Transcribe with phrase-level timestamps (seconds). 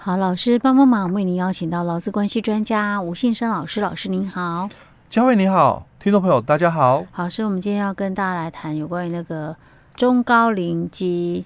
[0.00, 4.68] 好，老师帮帮忙，为您邀请到劳资关系专家吴信生老师，老师您好，
[5.10, 7.04] 佳慧你好，听众朋友大家好。
[7.10, 9.54] 好，老师，我们今天要跟大家来谈有关于那个
[9.96, 11.44] 中高龄及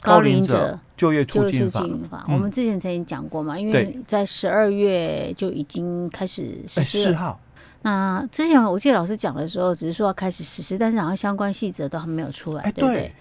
[0.00, 2.26] 高龄者就业促进法。
[2.26, 7.38] 我们之前曾经讲过嘛，因为在十二月就已经开始实施四号。
[7.82, 13.14] 那之前我记得老师讲的时候，只是说要开始实施，但是好像相关细则都还没有出来，对不对？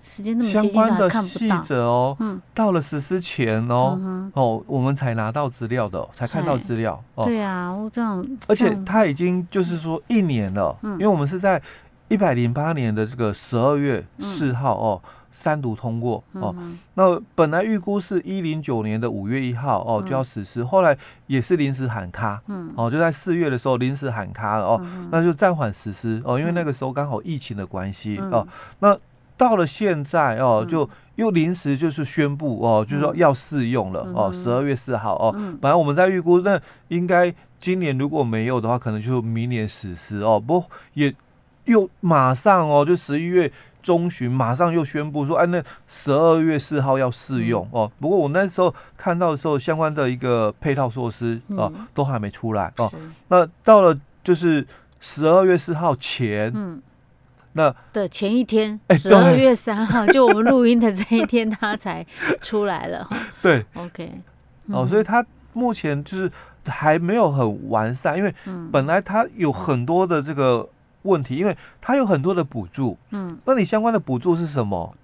[0.00, 7.00] 时间那么接近，相关的细则哦，嗯，到了实施前哦，嗯、哦，我们才拿到资料的，才看到资料。
[7.14, 11.60] 哦，对啊，我这样，而且他已经就是说一年了，嗯，因为我们是在
[12.08, 15.00] 一百零八年的这个十二月四号哦，
[15.30, 16.54] 三读通过哦。
[16.94, 28.46] 那本来预估是一零九年的五月一号哦就要实施，后来也是临时喊卡，嗯，哦，就在四月的时候临时喊卡了哦，那就暂缓实施哦，因为那个时候刚好疫情的关系哦，
[28.80, 28.98] 那。
[29.42, 35.32] 到了现在哦，就又临时就是宣布哦，就是说要试用了哦，十二月四号哦。
[35.60, 40.38] 本来我们在预估，那应该今年如果没有的话，可能就明年实施哦。
[40.38, 41.12] 不过也
[41.64, 43.50] 又马上哦，就十一月
[43.82, 47.90] 中旬马上又宣布说，哎，那十二月四号要试用哦。
[47.98, 52.88] 不过我那时候看到的时候，相关的一个配套措施哦，都还没出来哦。
[53.26, 54.64] 那到了就是
[55.00, 56.80] 十二月四号前。
[57.54, 62.04] 那的前一天，十二月三号， 就我们录音的这一天，他才
[62.40, 63.06] 出来了。
[63.42, 64.10] 对，OK，
[64.68, 66.32] 哦，所以他目前就是
[66.66, 68.34] 还没有很完善，因为
[68.70, 70.66] 本来他有很多的这个
[71.02, 72.96] 问题，因为他有很多的补助。
[73.10, 74.94] 嗯，那你相关的补助是什么？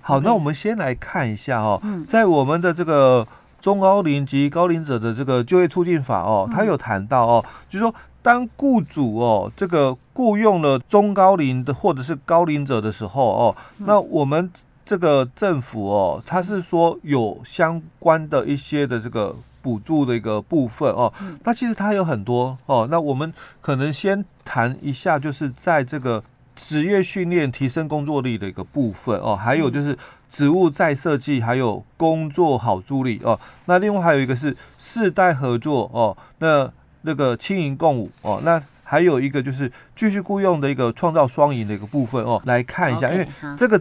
[0.00, 3.26] 好，那我们先来看一下哦，在我们的这个
[3.60, 7.94] 中高龄及高龄者的这个就业促进法哦，他有谈到哦，就是说。
[8.22, 14.48] 当雇主哦，这个雇佣了中高龄的或者是高龄者的时候哦，那我们
[14.84, 21.12] 这个政府哦，它是说有相关的一些的这个补助的一个部分哦，
[21.42, 26.22] 那其实它有很多哦，那我们可能先谈一下，就是在这个
[26.54, 29.98] 职业训练提升工作力的一个部分哦，还有就是
[30.30, 36.70] 职务再设计，还有工作好助力哦，那另外还有一个是世代合作哦，那。
[37.02, 43.80] 那个轻盈共舞哦，那还有一个就是继续雇佣的一个创造双赢的一个部分哦，来看一下，因为这个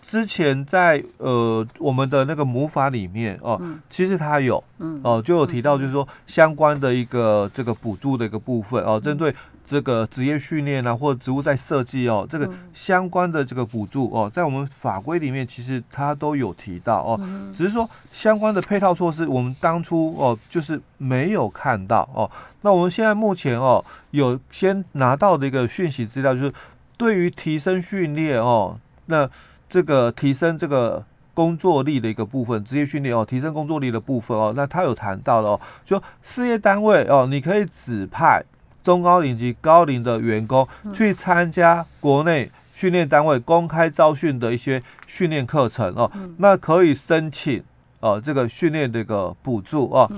[0.00, 3.60] 之前在呃我们的那个魔法里面哦，
[3.90, 4.62] 其实它有
[5.02, 9.34] 哦就有提到，就是说相关的一个这个补助的一个部分哦，针对。
[9.66, 17.20] 这个职业训练啊，或者职务在设计哦，这个相关的这个补助哦，在我们法规里面其实它都有提到哦，
[17.52, 22.30] 只是说相关的配套措施我们当初哦就是没有看到哦。
[22.62, 26.52] 那我们现在目前哦有先拿到的一个讯息资料，就是
[26.96, 29.28] 对于提升训练哦，那
[29.68, 31.04] 这个提升这个
[31.34, 38.44] 工作力的一个部分，职业训练哦，提升工作力的部分哦，那他有谈到了哦，就事业单位哦，你可以指派。
[38.86, 47.60] 中高龄及高龄的员工去参加国内训练单位公开招训的一些训练课程哦，那可以申请
[47.98, 50.08] 哦这个训练的一个补助哦，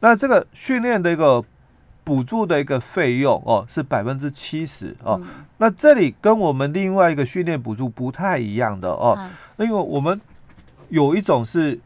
[0.00, 1.44] 那这个训练的一个
[2.02, 5.20] 补助的一个费用哦是百分之七十哦，
[5.58, 9.16] 那这里跟我们另外一个训练补助不太一样的哦，
[9.56, 10.20] 那因为我们
[10.88, 11.78] 有一种是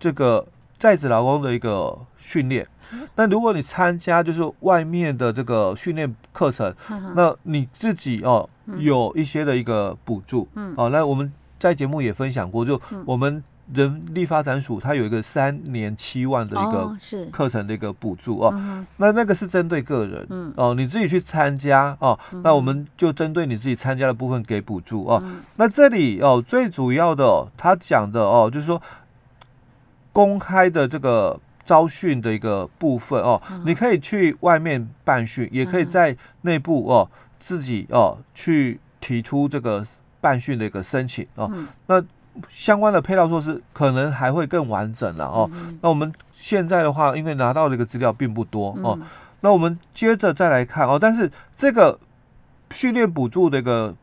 [0.00, 0.46] 这个
[0.84, 2.68] 在职劳工的一个训练。
[3.16, 6.74] 那如果你参加就是外面的这个训练课程，
[7.14, 8.46] 那你自己哦
[8.78, 16.94] 有一些的一个补助，嗯，哦，那我们在节目也分享过，就我们人力发展署它有一个三年七万的一个
[17.32, 25.22] 课程的一个补助哦，那那个是针对个人，嗯，哦，你自己去参加哦，那我们就针对你自己参加的部分给补助哦，
[25.56, 28.80] 那这里哦最主要的他讲的哦就是说
[30.14, 31.38] 公开的这个。
[31.66, 37.08] 招训的一个部分哦，你可以去外面办训，也可以在内部哦
[37.38, 39.82] 自己哦去提出这个
[40.20, 41.50] 办训的一个申请哦。
[41.86, 42.04] 那
[42.50, 45.50] 相关的配套措施可能还会更完整了哦。
[45.80, 48.98] 那我们现在的话，因为拿到的一个资料并不多哦，
[49.40, 50.98] 那我们接着再来看哦。
[51.00, 51.98] 但是这个
[52.72, 53.96] 训练补助的一个。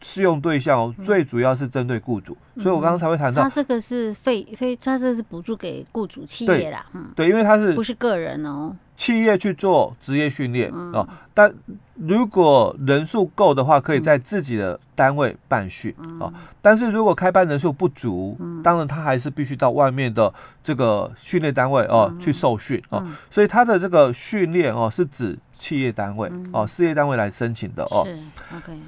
[0.00, 11.52] 适用对象哦最主要是针对雇主，嗯、所以我刚刚才会谈到，他这个是费费，他这是补助给雇主企业啦，嗯，对，因为他是不是个人哦，企业去做职业训练哦，但
[11.94, 28.16] 如果人数够的话，可以在自己的单位办训哦，但是如果开班人数不足，嗯、当然他还是必须到外面的这个训练单位哦去受训哦，所以他的这个训练哦是指企业单位哦，事业单位来申请的哦，是
[28.56, 28.78] OK。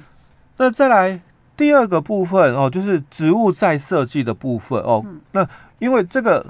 [0.61, 1.19] 那再来
[1.57, 5.03] 第二个部分哦，就是职务再设计的部分哦。
[5.31, 5.47] 那
[5.79, 6.45] 因为这个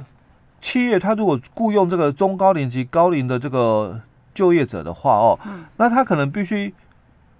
[0.60, 4.02] 企业他如果雇佣这个中高龄及高龄的这个
[4.34, 6.74] 就业者的话哦，嗯、那他可能必须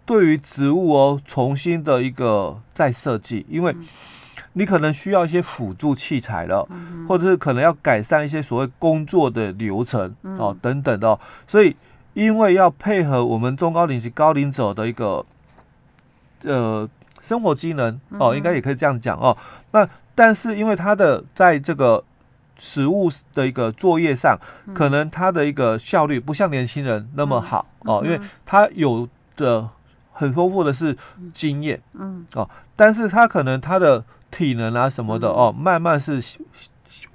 [0.06, 3.76] 对于职务哦重新的一个再设计，因为
[4.54, 11.76] 你可能需要一些辅助器材了，嗯、或者是可能要改善一些所谓工作的流程哦等等的、哦，所以
[12.14, 15.26] 因为要配合我们中高龄及高龄者的一个
[16.44, 16.88] 呃
[17.20, 19.36] 生活机能哦，应该也可以这样讲哦。
[19.72, 22.04] 那但是因为他的在这个
[22.58, 24.38] 食物的一个作业上，
[24.74, 29.68] 可能他的一个效率不像年轻人那么好哦，因为他有的
[30.12, 30.96] 很丰富的是
[31.34, 32.26] 经验，嗯。
[32.34, 36.22] 哦，但是他可能他的体能啊什么的哦，慢慢是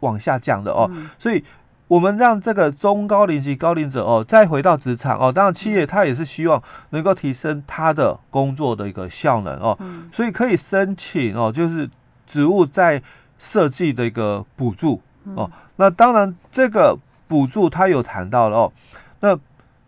[0.01, 1.45] 往下降的哦，所以
[1.89, 9.79] 我们让这个中高龄及高龄者哦再回到职场哦，当然企业他也是希望能够提升他的工作的一个效能哦，
[10.13, 11.89] 所以可以申请哦，就是
[12.27, 13.03] 职务在
[13.39, 15.01] 设计的一个补助。
[15.35, 16.97] 哦，那当然，这个
[17.27, 18.73] 补助他有谈到了哦。
[19.19, 19.37] 那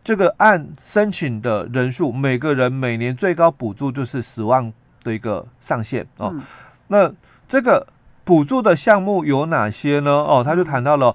[0.02, 4.72] 这个按申请的人数，每个人每年最高补助就是十万
[5.04, 6.30] 的一个上限哦。
[6.34, 6.42] 嗯、
[6.88, 7.12] 那
[7.48, 7.86] 这个
[8.24, 10.10] 补助的项目有哪些呢？
[10.10, 11.14] 哦，他就谈到了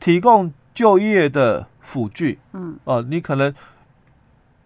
[0.00, 2.40] 提供就业的辅具。
[2.54, 3.54] 嗯，哦，你可能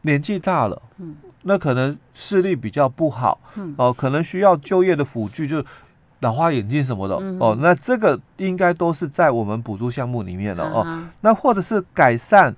[0.03, 5.63] 年纪大了，嗯，那可能视力比较不好，嗯，哦，可能需要就业的辅具就。
[6.21, 11.09] 老花眼镜什么的、嗯、哦，那这个应该都是在我们补助项目里面了、嗯、哦。
[11.21, 12.55] 那或者是改善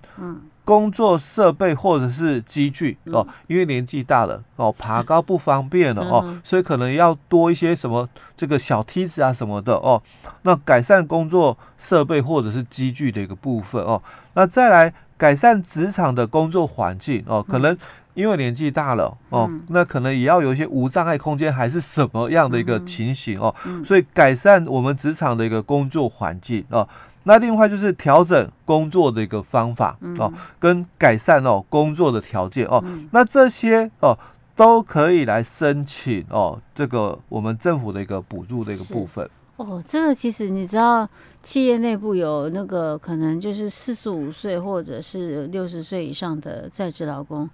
[0.66, 10.02] 工作设备或者是机具、嗯、哦，因为年纪大了哦，爬高不方便了、哦，所以可能要多一些什么这个小梯子啊什么的哦。
[10.42, 14.02] 那改善工作设备或者是机具的一个部分哦。
[14.34, 17.78] 那再来改善职场的工作环境哦，可能。
[18.16, 23.54] 因为年纪大了哦，嗯、那可能也要有一些无障碍空间，还是什么样的一个情形哦？
[23.66, 26.88] 嗯、所以改善我们职场的一个工作环境哦。
[27.26, 32.80] 那另外就是调整工作的一个方法哦，跟改善哦工作的条件哦。
[32.86, 34.16] 嗯、那这些哦
[34.54, 39.82] 都可以来申请哦，这个我们政府的一个补助的一个部分哦。
[39.86, 41.08] 这个其实你知道，
[41.42, 47.50] 企业内部有那个可能就是四十五岁或者是六十岁以上的在职劳工。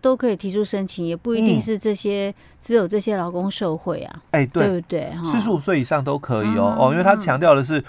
[0.00, 4.22] 都可以提出申请，也不一定是这些，嗯、只有这些劳工受惠啊。
[4.32, 5.12] 哎、欸，对，对不对？
[5.24, 7.80] 四十五岁以上都可以哦、嗯、哦，因为他强调的是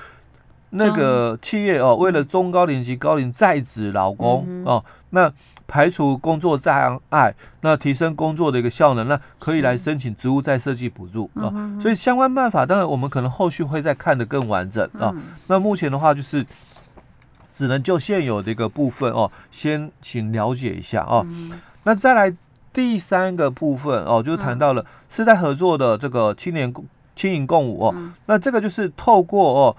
[0.73, 5.31] 那个企业哦，为了中高龄及高龄在职劳工、嗯、哦，那
[5.65, 11.49] 排除工作障碍，那提升工作的一个效能，那可以来申请职务再设计补助啊。
[11.53, 15.11] 嗯、所以相关办法，当然我们可能后续会再看得更完整啊。
[15.15, 16.45] 嗯、那目前的话，就是
[17.51, 21.23] 只能就现有的一个部分哦，先请了解一下哦。
[21.25, 21.51] 嗯
[21.85, 22.33] 那再来
[22.71, 27.93] 第三个部分哦，就谈到了世代合作的这个青年共青银共舞哦。
[27.95, 29.75] 嗯、那这个就是透过哦，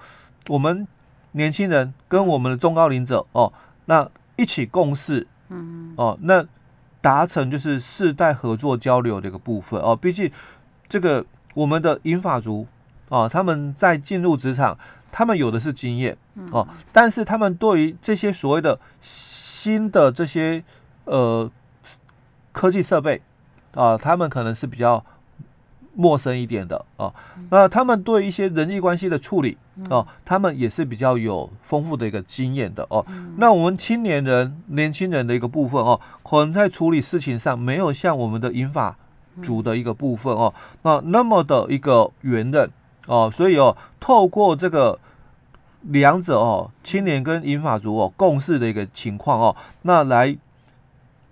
[0.47, 0.87] 我们
[1.31, 3.51] 年轻人跟我们的中高龄者哦，
[3.85, 6.45] 那一起共事，嗯哦，那
[7.01, 9.95] 达成就是世代合作交流的一个部分哦。
[9.95, 10.31] 毕竟
[10.87, 12.67] 这个我们的银发族
[13.09, 14.77] 哦，他们在进入职场，
[15.11, 16.17] 他们有的是经验
[16.51, 20.63] 哦，但是他们对于这些所谓的新的这些
[21.05, 21.51] 呃。
[22.51, 23.21] 科技设备
[23.73, 25.03] 啊，他们可能是比较
[25.95, 27.13] 陌生一点的哦。
[27.49, 29.57] 那他们对一些人际关系的处理
[29.89, 33.05] 哦，他们也是比较有丰富的一个经验的哦。
[33.37, 38.95] 那我们青年人、年轻人的一个部分哦，可能在处理事情上没有像我们的银发
[39.41, 42.69] 族的一个部分哦，那那么的一个圆润
[43.07, 43.31] 哦。
[43.33, 44.99] 所以哦，透过这个
[45.81, 50.37] 两者哦，青年跟银发族哦共事的一个情况哦，那来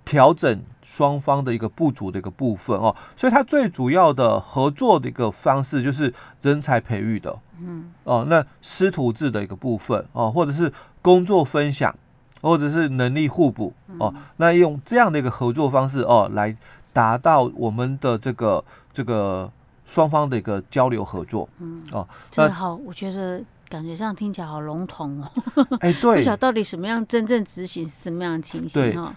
[0.06, 0.62] 调整。
[0.96, 10.72] 双方的一个不足的一个部分哦，所以它最主要的合作的一个方式就是人才培育的，嗯，哦，那师徒制的一个部分哦，或者是
[11.02, 11.96] 工作分享，
[12.44, 16.56] 或者是能力互补哦，那用这样的一个合作方式哦，来
[16.94, 19.52] 达到我们的这个这个
[19.88, 25.32] 双方的一个交流合作，嗯，哦，真的好，我觉得感觉上听起来好笼统哦，
[25.80, 29.12] 哎，对， 不晓得到底什么样真正执行是什么样的情形哈。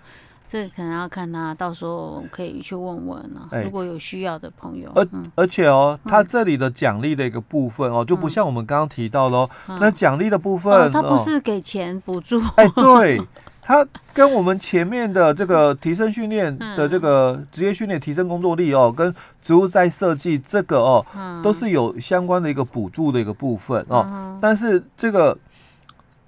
[0.49, 3.49] 这可能要看他，到时候可以去问问呢。
[3.65, 9.49] 如果有需要的朋友，而而且哦，他这里的奖励的一个部分哦，就不像我们刚刚提到喽。
[9.81, 12.41] 那奖励的部分，他不是给钱补助。
[12.55, 13.21] 哎，对，
[13.61, 13.85] 他
[14.15, 19.13] 跟我们前面的这个提升训练的这个职业训练提升工作力哦，跟
[19.43, 21.05] 植物在设计这个哦，
[21.43, 24.39] 都是有相关的一个补助的一个部分哦。
[24.41, 25.37] 但是这个。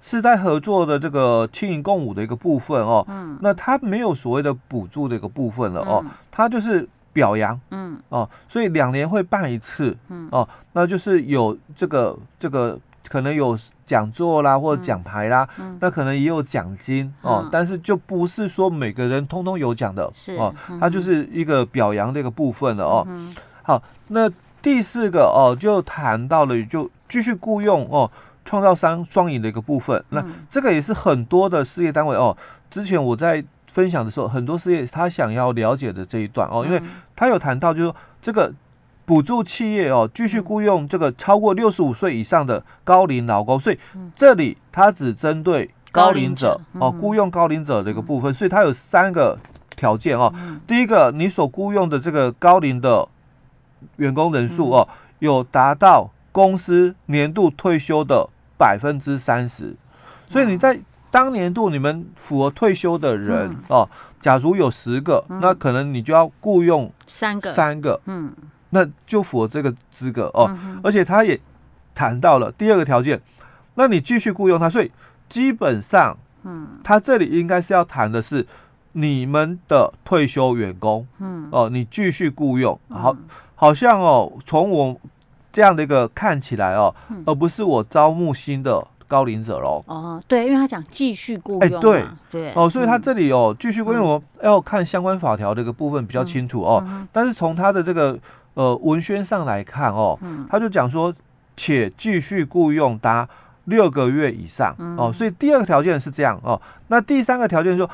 [0.01, 12.79] 世代合作的这个青银共舞的一个部分哦，嗯，那它没有所谓的补助的一个部分了哦，它就是表扬，嗯，哦，所以两年会办一次，嗯，哦，那就是有这个这个
[13.09, 20.79] 可能有讲座啦，或者奖牌啦，嗯，那可能也有奖金哦，嗯，但是就不是说每个人通通有奖的是哦，嗯。
[20.79, 23.03] 它就是一个表扬的一个部分了哦。
[23.07, 24.29] 嗯好，那
[24.61, 28.09] 第四个哦，就谈到了就继续雇佣哦，
[28.49, 30.03] 创造商双赢的一个部分。
[30.09, 32.35] 那这个也是很多的事业单位哦，
[32.71, 36.81] 之前我在分享的时候，很多事业他想要了解的这一段哦，因为
[37.15, 38.51] 他有谈到就是说这个。
[39.05, 43.79] 补助企业哦，继续雇佣这个超过六十五岁以上的高龄劳工，所以
[44.15, 49.35] 这里它只针对高龄者哦，雇佣高龄者的一个部分，所以它有三个
[49.75, 50.31] 条件哦。
[50.67, 53.07] 第一个，你所雇佣的这个高龄的
[53.95, 54.87] 员工人数哦，
[55.17, 59.73] 有达到公司年度退休的百分之三十，
[60.27, 63.89] 所以你在当年度你们符合退休的人哦，
[64.19, 68.35] 假如有十个，那可能你就要雇佣三个，三个，嗯。
[68.71, 71.39] 那就符合这个资格哦，而且他也
[71.95, 73.19] 谈到了第二个条件，
[73.73, 74.91] 那你继续雇佣他，所以
[75.27, 78.45] 基本上，嗯，他这里应该是要谈的是
[78.91, 83.17] 你们的退休员工，嗯，哦，你继续雇佣，好，
[83.55, 85.01] 好像哦，从我
[85.59, 89.83] 这样的一个看起来哦，而不是我招募新的高龄者喽。
[89.87, 92.05] 哦，对，因为他讲继续雇佣，哎，对。
[92.31, 98.17] 对，哦，所以他这里哦，继续雇佣，我要看相关法条这个部分比较清楚哦，但是从他的这个。
[98.55, 101.13] 呃，文宣上来看哦，他就讲说，
[101.55, 103.29] 且继续雇佣达
[103.65, 104.75] 六个月以上。
[104.97, 106.59] 哦，所以第二个条件是这样哦。
[106.87, 107.89] 那第三个条件说，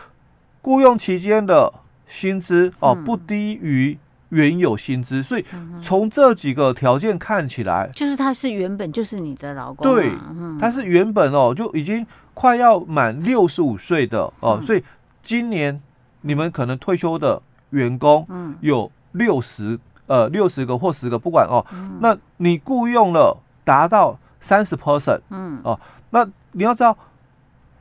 [0.63, 1.71] 雇佣期间的
[2.07, 3.95] 薪资哦不低于
[4.29, 5.45] 原有薪资，所以
[5.81, 10.11] 从这几个条件看起来，就是他是原本就是你的老公，对，
[10.59, 14.83] 他是原本哦就已经快要满六十五岁的哦，所以
[15.21, 15.81] 今年
[16.21, 18.27] 你们可能退休的员工
[18.61, 19.79] 有六十。
[20.07, 21.65] 呃，六十个或十个，不管哦。
[21.73, 25.79] 嗯、那你雇佣了达到三十 percent，嗯，哦，
[26.11, 26.95] 那你要知道，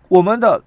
[0.08, 0.62] 我们的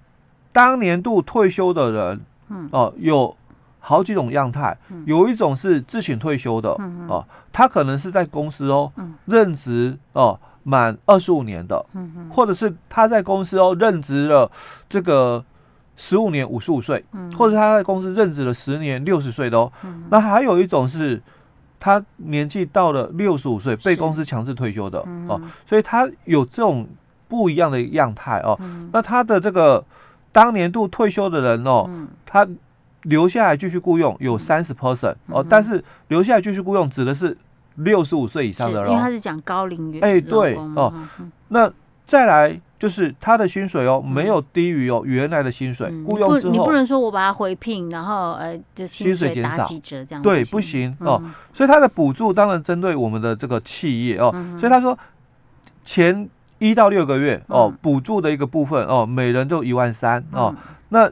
[0.52, 3.36] 当年度退休的人，嗯，哦，有
[3.78, 14.50] 好几种样态，嗯、有一种是自请退休的，嗯、哦，他可能是在公司哦，嗯、任职哦满二十五年的，嗯、或者是他在公司哦任职了
[14.88, 15.44] 这个。
[16.00, 17.04] 十五年五十五岁，
[17.36, 21.20] 或者他在公司任职了十年六十岁的哦，嗯、那还有一种是。
[21.80, 26.84] 他年纪到了六十五岁，被公司强制退休的、嗯、哦，所以他有这种
[27.28, 28.58] 不一样的样态哦。
[28.60, 29.84] 嗯、那他的这个
[30.32, 32.44] 当年度退休的人哦，嗯、他
[33.08, 37.36] 留下来继续雇佣有三十 percent 哦，嗯、但是留下来继续雇佣指的是
[37.74, 41.70] 六十五岁以上的人，因为他是讲高龄员，哎，对哦，嗯、那
[42.06, 42.60] 再来。
[42.78, 45.92] 就是他的薪水哦，没有低于哦原来的薪水。
[46.06, 50.22] 雇佣之后，你不能说我把他回聘，然后呃，这薪水打几折这样。
[50.22, 51.20] 对，不行哦。
[51.52, 54.32] 所以他的补助当然针对我们的这个企业哦。
[54.56, 54.96] 所以他说
[55.82, 56.28] 前
[56.60, 60.54] 一到六个月哦，补助的一个部分哦，每人就一万三哦。
[60.90, 61.10] 那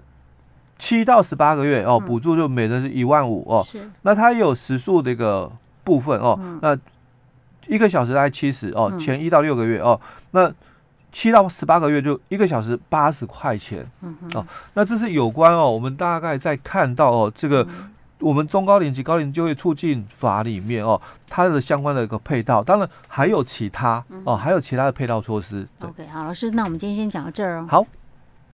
[0.78, 3.62] 七到十八个月哦，补助就每人是一万五哦。
[3.64, 3.90] 是。
[4.02, 5.50] 那它有时数的一个
[5.84, 6.38] 部分哦。
[6.62, 6.76] 那
[7.66, 10.52] 一个小时大概七十哦，前一到六个月哦，那。
[11.12, 17.66] 七到十八个月就一个小时八十块钱，嗯哼，哦，那这是有关哦，我们大概在看到哦，这个
[18.20, 25.66] 我们中高龄及高龄就业促进法里面哦，它的相关的一个配套，当然还有其他哦，还有其他的配套措施。
[25.80, 27.66] OK，好，老师，那我们今天先讲到这儿哦。
[27.66, 27.86] 好。